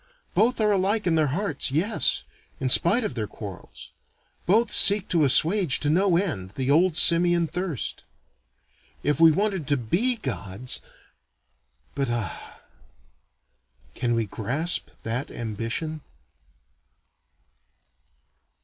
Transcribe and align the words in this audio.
Both 0.33 0.59
are 0.59 0.71
alike 0.71 1.05
in 1.05 1.13
their 1.13 1.27
hearts, 1.27 1.69
yes, 1.69 2.23
in 2.59 2.69
spite 2.69 3.03
of 3.03 3.13
their 3.13 3.27
quarrels. 3.27 3.91
Both 4.47 4.71
seek 4.71 5.07
to 5.09 5.25
assuage 5.25 5.79
to 5.81 5.91
no 5.91 6.17
end, 6.17 6.53
the 6.55 6.71
old 6.71 6.97
simian 6.97 7.45
thirst. 7.45 8.03
If 9.03 9.19
we 9.19 9.29
wanted 9.31 9.67
to 9.67 9.77
be 9.77 10.15
Gods 10.15 10.81
but 11.93 12.09
ah, 12.09 12.61
can 13.93 14.15
we 14.15 14.25
grasp 14.25 14.89
that 15.03 15.29
ambition? 15.29 16.01